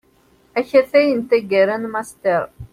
[0.59, 2.43] Akatay n taggara n Master.